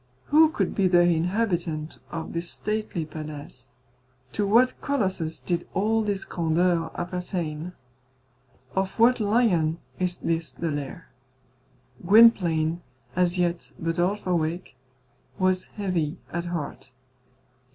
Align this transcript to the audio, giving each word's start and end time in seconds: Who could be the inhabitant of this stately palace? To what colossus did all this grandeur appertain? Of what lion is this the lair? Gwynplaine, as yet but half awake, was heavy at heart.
Who 0.33 0.49
could 0.49 0.73
be 0.73 0.87
the 0.87 1.01
inhabitant 1.03 1.99
of 2.09 2.33
this 2.33 2.49
stately 2.49 3.05
palace? 3.05 3.69
To 4.31 4.47
what 4.47 4.81
colossus 4.81 5.39
did 5.39 5.67
all 5.75 6.01
this 6.01 6.25
grandeur 6.25 6.89
appertain? 6.95 7.73
Of 8.73 8.97
what 8.99 9.19
lion 9.19 9.77
is 9.99 10.17
this 10.17 10.53
the 10.53 10.71
lair? 10.71 11.09
Gwynplaine, 12.03 12.81
as 13.15 13.37
yet 13.37 13.73
but 13.77 13.97
half 13.97 14.25
awake, 14.25 14.75
was 15.37 15.65
heavy 15.65 16.17
at 16.33 16.45
heart. 16.45 16.89